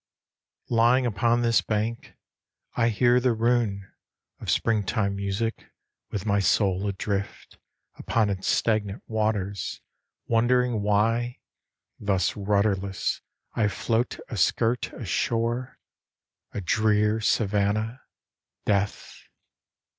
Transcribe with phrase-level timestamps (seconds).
[0.71, 2.15] Lying upon this bank,
[2.75, 3.87] I hear the rune
[4.39, 5.71] Of springtime music,
[6.09, 7.59] with my soul adrift
[7.99, 9.79] Upon its stagnant waters,
[10.25, 11.37] wondering why
[11.99, 13.21] Thus rudderless
[13.53, 15.77] I float askirt a shore,
[16.51, 18.01] A drear savannah,
[18.65, 19.27] Death.